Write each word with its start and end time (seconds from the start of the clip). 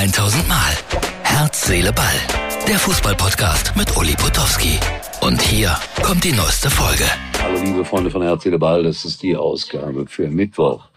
1000 0.00 0.48
Mal. 0.48 0.72
Herz, 1.24 1.66
Seele, 1.66 1.92
Ball. 1.92 2.06
Der 2.66 2.78
Fußballpodcast 2.78 3.76
mit 3.76 3.94
Uli 3.98 4.14
Potowski. 4.14 4.80
Und 5.20 5.42
hier 5.42 5.76
kommt 6.02 6.24
die 6.24 6.32
neueste 6.32 6.70
Folge. 6.70 7.04
Hallo 7.38 7.62
liebe 7.62 7.84
Freunde 7.84 8.10
von 8.10 8.22
Herz, 8.22 8.42
Seele, 8.42 8.58
Ball. 8.58 8.82
Das 8.82 9.04
ist 9.04 9.22
die 9.22 9.36
Ausgabe 9.36 10.06
für 10.06 10.28
Mittwoch. 10.28 10.88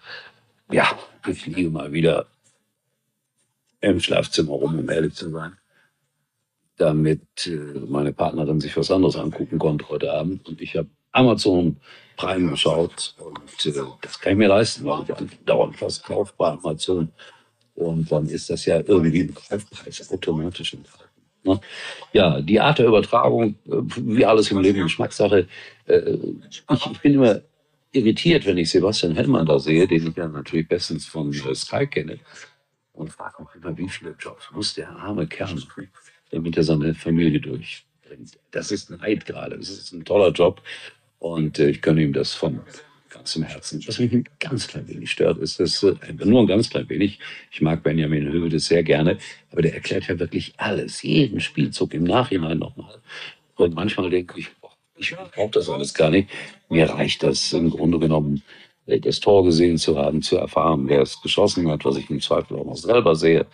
Ja, 0.71 0.87
ich 1.27 1.45
liege 1.45 1.69
mal 1.69 1.91
wieder 1.91 2.27
im 3.81 3.99
Schlafzimmer 3.99 4.53
rum, 4.53 4.79
um 4.79 4.89
ehrlich 4.89 5.15
zu 5.15 5.29
sein. 5.31 5.57
Damit 6.77 7.45
äh, 7.45 7.81
meine 7.85 8.13
Partnerin 8.13 8.61
sich 8.61 8.77
was 8.77 8.89
anderes 8.89 9.17
angucken 9.17 9.59
konnte 9.59 9.89
heute 9.89 10.13
Abend. 10.13 10.47
Und 10.47 10.61
ich 10.61 10.77
habe 10.77 10.87
Amazon 11.11 11.75
Prime 12.15 12.51
geschaut. 12.51 13.15
Und 13.17 13.65
äh, 13.65 13.81
das 13.99 14.17
kann 14.21 14.31
ich 14.31 14.37
mir 14.37 14.47
leisten, 14.47 14.85
weil 14.85 15.01
ich 15.01 15.39
dauernd 15.45 15.81
was 15.81 16.01
kaufe 16.01 16.33
bei 16.37 16.51
Amazon. 16.51 17.11
Und 17.75 18.11
dann 18.11 18.27
ist 18.27 18.49
das 18.49 18.65
ja 18.65 18.81
irgendwie 18.85 19.21
im 19.21 19.33
Kaufpreis 19.33 20.11
automatisch 20.11 20.73
enthalten. 20.73 21.03
Ne? 21.43 21.59
Ja, 22.13 22.41
die 22.41 22.59
Art 22.59 22.79
der 22.79 22.87
Übertragung, 22.87 23.55
äh, 23.65 23.81
wie 23.97 24.25
alles 24.25 24.51
im 24.51 24.59
Leben, 24.59 24.83
Geschmackssache. 24.83 25.47
Äh, 25.85 26.17
ich, 26.49 26.63
bin 27.01 27.15
immer 27.15 27.41
irritiert, 27.91 28.45
wenn 28.45 28.57
ich 28.57 28.69
Sebastian 28.69 29.15
Hellmann 29.15 29.45
da 29.45 29.59
sehe, 29.59 29.87
den 29.87 30.07
ich 30.07 30.15
ja 30.15 30.27
natürlich 30.27 30.67
bestens 30.67 31.05
von 31.05 31.33
äh, 31.33 31.55
Sky 31.55 31.87
kenne. 31.87 32.19
Und 32.93 33.11
frage 33.11 33.43
mich 33.43 33.55
immer, 33.55 33.75
wie 33.77 33.89
viele 33.89 34.15
Jobs 34.19 34.51
muss 34.51 34.75
der 34.75 34.89
arme 34.89 35.27
Kerl 35.27 35.55
damit 36.29 36.57
er 36.57 36.63
seine 36.63 36.95
Familie 36.95 37.39
durchbringt. 37.39 38.39
Das 38.51 38.71
ist 38.71 38.89
ein 38.89 39.01
Eid 39.01 39.25
gerade. 39.25 39.57
Das 39.57 39.69
ist 39.69 39.91
ein 39.91 40.03
toller 40.03 40.31
Job. 40.31 40.61
Und 41.19 41.59
ich 41.59 41.81
gönne 41.81 42.01
ihm 42.01 42.11
das 42.11 42.33
von 42.33 42.61
ganzem 43.23 43.43
Herzen. 43.43 43.81
Was 43.87 43.99
mich 43.99 44.11
ein 44.11 44.25
ganz 44.39 44.67
klein 44.67 44.85
wenig 44.89 45.09
stört, 45.09 45.37
ist 45.37 45.57
das, 45.59 45.81
äh, 45.81 45.95
nur 46.25 46.41
ein 46.41 46.47
ganz 46.47 46.69
klein 46.69 46.89
wenig. 46.89 47.19
Ich 47.51 47.61
mag 47.61 47.81
Benjamin 47.81 48.29
Hövedes 48.29 48.65
sehr 48.65 48.83
gerne, 48.83 49.17
aber 49.49 49.61
der 49.61 49.73
erklärt 49.73 50.07
ja 50.09 50.19
wirklich 50.19 50.53
alles, 50.57 51.01
jeden 51.03 51.39
Spielzug 51.39 51.93
im 51.93 52.03
Nachhinein 52.03 52.59
nochmal. 52.59 52.99
Und 53.55 53.75
manchmal 53.75 54.09
denke 54.09 54.41
ich, 54.41 54.49
ich 54.97 55.15
brauche 55.33 55.51
das 55.51 55.69
alles 55.69 55.93
gar 55.93 56.09
nicht. 56.09 56.29
Mir 56.69 56.89
reicht 56.89 57.23
das 57.23 57.53
im 57.53 57.69
Grunde 57.69 57.97
genommen, 57.97 58.43
äh, 58.87 58.99
das 58.99 59.21
Tor 59.21 59.45
gesehen 59.45 59.77
zu 59.77 59.97
haben, 59.97 60.21
zu 60.21 60.35
erfahren, 60.35 60.89
wer 60.89 61.01
es 61.01 61.21
geschossen 61.21 61.69
hat, 61.69 61.85
was 61.85 61.95
ich 61.95 62.09
im 62.09 62.19
Zweifel 62.19 62.57
auch 62.57 62.65
noch 62.65 62.75
selber 62.75 63.15
sehe. 63.15 63.47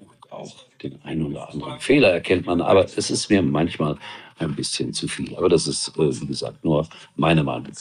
Und 0.00 0.32
auch 0.32 0.64
den 0.82 0.98
einen 1.02 1.26
oder 1.26 1.50
anderen 1.50 1.78
Fehler 1.78 2.08
erkennt 2.08 2.46
man, 2.46 2.62
aber 2.62 2.86
es 2.86 3.10
ist 3.10 3.28
mir 3.28 3.42
manchmal 3.42 3.98
ein 4.38 4.54
bisschen 4.54 4.94
zu 4.94 5.08
viel. 5.08 5.36
Aber 5.36 5.50
das 5.50 5.66
ist, 5.66 5.88
äh, 5.98 6.20
wie 6.22 6.26
gesagt, 6.26 6.64
nur 6.64 6.88
meine 7.16 7.44
Meinung. 7.44 7.74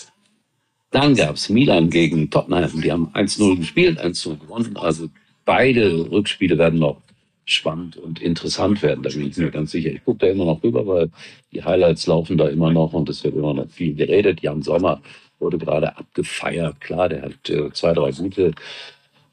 Dann 0.94 1.16
gab 1.16 1.36
es 1.36 1.50
Milan 1.50 1.90
gegen 1.90 2.30
Tottenham. 2.30 2.80
Die 2.80 2.92
haben 2.92 3.08
1-0 3.14 3.58
gespielt, 3.58 4.00
1-0 4.00 4.38
gewonnen. 4.38 4.78
Also 4.78 5.10
beide 5.44 6.12
Rückspiele 6.12 6.60
werden 6.60 6.78
noch 6.78 7.02
spannend 7.46 7.98
und 7.98 8.22
interessant 8.22 8.84
werden. 8.84 9.02
Da 9.02 9.10
bin 9.10 9.28
ich 9.28 9.36
mir 9.36 9.50
ganz 9.50 9.72
sicher. 9.72 9.90
Ich 9.90 10.06
gucke 10.06 10.20
da 10.20 10.28
immer 10.28 10.46
noch 10.46 10.62
rüber, 10.64 10.86
weil 10.86 11.10
die 11.52 11.64
Highlights 11.64 12.06
laufen 12.06 12.38
da 12.38 12.48
immer 12.48 12.72
noch 12.72 12.94
und 12.94 13.10
es 13.10 13.24
wird 13.24 13.36
immer 13.36 13.56
noch 13.56 13.70
viel 13.72 13.96
geredet. 13.96 14.42
Jan 14.42 14.62
Sommer 14.62 15.02
wurde 15.40 15.58
gerade 15.58 15.98
abgefeiert. 15.98 16.80
Klar, 16.80 17.10
der 17.10 17.24
hat 17.24 17.50
äh, 17.50 17.72
zwei, 17.74 17.94
drei 17.94 18.12
gute 18.12 18.52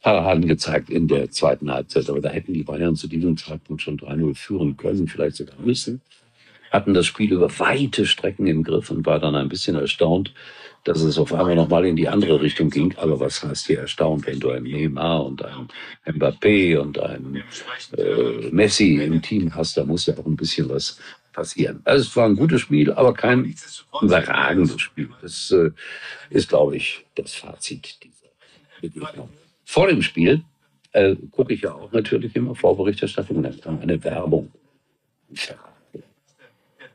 Paraden 0.00 0.48
gezeigt 0.48 0.88
in 0.88 1.08
der 1.08 1.30
zweiten 1.30 1.70
Halbzeit. 1.70 2.08
Aber 2.08 2.22
da 2.22 2.30
hätten 2.30 2.54
die 2.54 2.62
Bayern 2.62 2.96
zu 2.96 3.06
diesem 3.06 3.36
Zeitpunkt 3.36 3.82
schon 3.82 3.98
3-0 3.98 4.34
führen 4.34 4.78
können, 4.78 5.08
vielleicht 5.08 5.36
sogar 5.36 5.56
müssen. 5.62 6.00
Hatten 6.70 6.94
das 6.94 7.06
Spiel 7.06 7.32
über 7.32 7.50
weite 7.58 8.06
Strecken 8.06 8.46
im 8.46 8.62
Griff 8.64 8.90
und 8.90 9.06
war 9.06 9.18
dann 9.18 9.34
ein 9.34 9.48
bisschen 9.48 9.76
erstaunt, 9.76 10.32
dass 10.84 11.02
es 11.02 11.18
auf 11.18 11.34
einmal 11.34 11.56
nochmal 11.56 11.84
in 11.84 11.96
die 11.96 12.08
andere 12.08 12.40
Richtung 12.40 12.70
ging. 12.70 12.94
Aber 12.96 13.20
was 13.20 13.42
heißt 13.42 13.66
hier 13.66 13.80
erstaunt, 13.80 14.26
wenn 14.26 14.40
du 14.40 14.50
einen 14.50 14.64
Neymar 14.64 15.24
und 15.26 15.44
einen 15.44 15.68
Mbappé 16.06 16.78
und 16.78 16.98
einen 16.98 17.42
äh, 17.96 18.50
Messi 18.50 18.96
im 18.96 19.20
Team 19.20 19.54
hast, 19.54 19.76
da 19.76 19.84
muss 19.84 20.06
ja 20.06 20.16
auch 20.16 20.26
ein 20.26 20.36
bisschen 20.36 20.68
was 20.68 20.98
passieren. 21.32 21.80
Also 21.84 22.08
es 22.08 22.16
war 22.16 22.26
ein 22.26 22.36
gutes 22.36 22.62
Spiel, 22.62 22.92
aber 22.92 23.14
kein 23.14 23.54
überragendes 24.00 24.80
Spiel. 24.80 25.10
Das 25.22 25.50
äh, 25.50 25.70
ist, 26.30 26.48
glaube 26.48 26.76
ich, 26.76 27.04
das 27.14 27.34
Fazit 27.34 27.98
dieser 28.02 28.30
Begegnung. 28.80 29.28
Vor 29.64 29.86
dem 29.88 30.02
Spiel 30.02 30.42
äh, 30.92 31.14
gucke 31.30 31.54
ich 31.54 31.62
ja 31.62 31.74
auch 31.74 31.92
natürlich 31.92 32.34
immer 32.34 32.54
Vorberichterstattung, 32.54 33.42
dann 33.42 33.60
kam 33.60 33.80
eine 33.80 34.02
Werbung. 34.02 34.50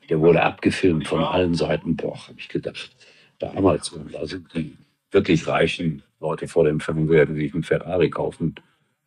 Der 0.10 0.20
wurde 0.20 0.44
abgefilmt 0.44 1.08
von 1.08 1.24
allen 1.24 1.56
Seiten. 1.56 1.96
Boah, 1.96 2.28
habe 2.28 2.40
ich 2.40 2.50
gedacht 2.50 2.96
damals, 3.40 3.92
da 4.12 4.26
sind 4.26 4.54
die 4.54 4.78
wirklich 5.12 5.48
reichen 5.48 6.04
Leute 6.20 6.48
vor 6.48 6.66
dem 6.66 6.80
Fernseher, 6.80 7.26
die 7.26 7.36
sich 7.36 7.54
einen 7.54 7.64
Ferrari 7.64 8.10
kaufen 8.10 8.56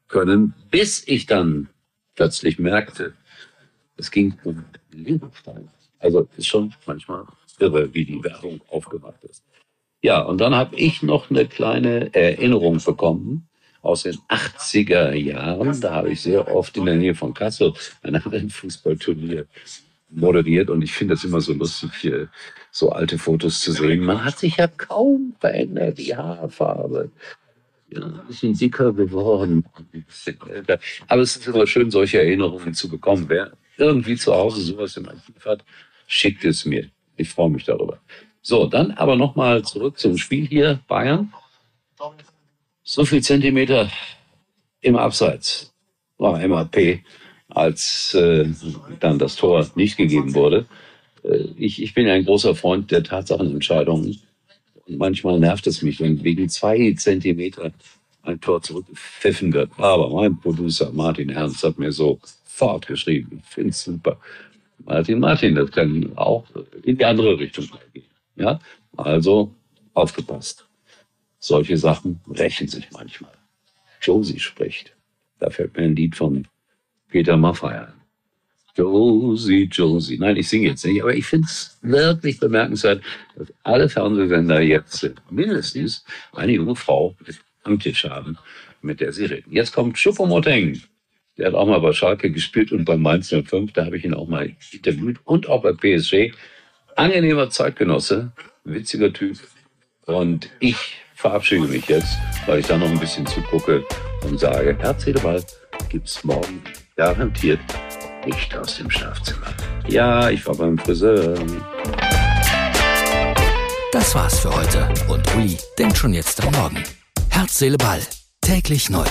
können, 0.09 0.55
bis 0.71 1.07
ich 1.07 1.27
dann 1.27 1.69
plötzlich 2.15 2.59
merkte, 2.59 3.15
es 3.97 4.11
ging 4.11 4.35
um 4.45 4.65
Lindenstein. 4.93 5.69
Also 5.99 6.29
ist 6.37 6.47
schon 6.47 6.75
manchmal 6.87 7.25
irre, 7.59 7.93
wie 7.93 8.05
die 8.05 8.23
Werbung 8.23 8.61
aufgemacht 8.69 9.23
ist. 9.25 9.45
Ja, 10.01 10.23
und 10.23 10.41
dann 10.41 10.55
habe 10.55 10.77
ich 10.77 11.03
noch 11.03 11.31
eine 11.31 11.47
kleine 11.47 12.15
Erinnerung 12.15 12.79
bekommen 12.79 13.49
aus 13.83 14.05
den 14.05 14.17
80er 14.29 15.13
Jahren. 15.15 15.81
Da 15.81 15.95
habe 15.95 16.11
ich 16.11 16.23
sehr 16.23 16.55
oft 16.55 16.77
in 16.77 16.87
der 16.87 16.95
Nähe 16.95 17.17
von 17.17 17.35
Kassel 17.35 17.73
ein 18.03 18.15
Rennfußballturnier 18.15 19.47
moderiert 20.11 20.71
und 20.71 20.83
ich 20.83 20.93
finde 20.93 21.15
das 21.15 21.25
immer 21.25 21.41
so 21.41 21.53
lustig, 21.53 21.91
hier 22.01 22.29
so 22.71 22.91
alte 22.91 23.19
Fotos 23.19 23.61
zu 23.61 23.73
sehen. 23.73 24.05
Man 24.05 24.25
hat 24.25 24.39
sich 24.39 24.57
ja 24.57 24.67
kaum 24.67 25.35
verändert, 25.39 25.99
die 25.99 26.17
Haarfarbe. 26.17 27.11
Ja, 27.91 28.05
ein 28.05 28.21
bisschen 28.27 28.53
dicker 28.53 28.93
geworden. 28.93 29.65
Aber 31.09 31.23
es 31.23 31.37
ist 31.37 31.47
immer 31.47 31.67
schön, 31.67 31.91
solche 31.91 32.19
Erinnerungen 32.19 32.75
zu 32.75 32.89
bekommen. 32.89 33.27
Wer 33.29 33.53
irgendwie 33.79 34.17
zu 34.17 34.35
Hause 34.35 34.61
sowas 34.61 34.97
im 34.97 35.09
Archiv 35.09 35.45
hat, 35.45 35.65
schickt 36.07 36.45
es 36.45 36.65
mir. 36.65 36.91
Ich 37.17 37.31
freue 37.31 37.51
mich 37.51 37.65
darüber. 37.65 37.99
So, 38.43 38.67
dann 38.67 38.93
aber 38.93 39.17
nochmal 39.17 39.63
zurück 39.65 39.99
zum 39.99 40.17
Spiel 40.19 40.47
hier, 40.47 40.81
Bayern. 40.87 41.33
So 42.83 43.05
viel 43.05 43.23
Zentimeter 43.23 43.91
im 44.81 44.97
Abseits 44.97 45.75
war 46.19 46.47
MAP 46.47 47.01
als 47.49 48.15
äh, 48.15 48.49
dann 49.01 49.19
das 49.19 49.37
Tor 49.37 49.67
nicht 49.75 49.97
gegeben 49.97 50.35
wurde. 50.35 50.67
Äh, 51.23 51.45
ich, 51.57 51.83
ich 51.83 51.95
bin 51.95 52.09
ein 52.09 52.25
großer 52.25 52.55
Freund 52.55 52.91
der 52.91 53.03
Tatsachenentscheidungen. 53.03 54.21
Und 54.87 54.99
manchmal 54.99 55.39
nervt 55.39 55.67
es 55.67 55.83
mich, 55.83 56.01
wenn 56.01 56.23
wegen 56.25 56.49
zwei 56.49 56.95
Zentimeter 56.95 57.73
ein 58.23 58.41
Tor 58.41 58.63
zurückgepfiffen 58.63 59.53
wird. 59.53 59.71
Aber 59.77 60.11
mein 60.11 60.39
Producer 60.39 60.93
Martin 60.93 61.31
Ernst 61.31 61.63
hat 61.63 61.79
mir 61.79 61.93
sofort 61.93 62.87
geschrieben. 62.87 63.43
Ich 63.43 63.55
finde 63.55 63.71
es 63.71 63.83
super. 63.83 64.19
Martin, 64.85 65.19
Martin, 65.19 65.55
das 65.55 65.71
kann 65.71 66.13
auch 66.17 66.45
in 66.83 66.97
die 66.97 67.05
andere 67.05 67.39
Richtung 67.39 67.67
gehen. 67.93 68.05
Ja, 68.37 68.61
also 68.97 69.53
aufgepasst. 69.95 70.67
Solche 71.41 71.77
Sachen 71.77 72.21
rächen 72.29 72.69
sich 72.69 72.91
manchmal. 72.93 73.33
Josie 74.01 74.39
spricht. 74.39 74.95
Da 75.41 75.51
fällt 75.51 75.77
mir 75.77 75.85
ein 75.85 75.97
Lied 75.97 76.17
von 76.17 76.47
Peter 77.11 77.37
Maffay 77.37 77.77
an. 77.79 77.95
Josie, 78.79 79.65
Josie. 79.65 80.19
Nein, 80.19 80.37
ich 80.37 80.49
singe 80.49 80.69
jetzt 80.69 80.85
nicht, 80.85 81.03
aber 81.03 81.13
ich 81.13 81.27
finde 81.27 81.47
es 81.47 81.79
wirklich 81.83 82.39
bemerkenswert, 82.39 83.03
dass 83.37 83.53
alle 83.65 83.89
Fernsehsender 83.89 84.61
jetzt 84.61 85.11
mindestens 85.31 86.05
eine 86.33 86.53
junge 86.53 86.77
Frau 86.77 87.17
am 87.65 87.81
Tisch 87.81 88.05
haben, 88.05 88.39
mit 88.81 89.01
der 89.01 89.13
sie 89.13 89.25
reden. 89.25 89.53
Jetzt 89.53 89.73
kommt 89.73 89.97
Choupo-Moteng. 89.97 90.81
Der 91.37 91.49
hat 91.49 91.55
auch 91.55 91.67
mal 91.67 91.81
bei 91.81 91.93
Schalke 91.93 92.31
gespielt 92.31 92.71
und 92.73 92.85
bei 92.85 92.97
Mainz 92.97 93.31
05, 93.31 93.73
da 93.73 93.87
habe 93.87 93.97
ich 93.97 94.05
ihn 94.05 94.15
auch 94.15 94.29
mal 94.29 94.55
interviewt 94.73 95.19
und 95.25 95.49
auch 95.49 95.63
bei 95.63 95.73
PSG. 95.73 96.33
Angenehmer 96.97 97.51
Zeitgenosse, 97.51 98.33
witziger 98.65 99.13
Typ. 99.13 99.39
Und 100.07 100.51
ich 100.61 100.97
verabschiede 101.15 101.67
mich 101.67 101.87
jetzt, 101.87 102.17
weil 102.47 102.61
ich 102.61 102.67
da 102.67 102.79
noch 102.79 102.89
ein 102.89 102.99
bisschen 102.99 103.27
zugucke 103.27 103.85
und 104.23 104.39
sage, 104.39 104.77
Herz, 104.79 105.05
Ball 105.23 105.43
gibt's 105.89 106.23
morgen 106.25 106.63
Garantiert 106.97 107.61
nicht 108.27 108.57
aus 108.57 108.77
dem 108.77 108.91
Schlafzimmer. 108.91 109.47
Ja, 109.87 110.29
ich 110.31 110.45
war 110.47 110.55
beim 110.55 110.77
Friseur. 110.77 111.39
Das 113.93 114.15
war's 114.15 114.41
für 114.41 114.55
heute 114.55 114.89
und 115.09 115.35
Uli 115.37 115.57
denkt 115.79 115.97
schon 115.97 116.13
jetzt 116.13 116.45
am 116.45 116.53
Morgen. 116.53 116.83
Herz, 117.31 117.59
Seele, 117.59 117.79
Ball. 117.79 118.01
Täglich 118.41 118.91
neu. 118.91 119.07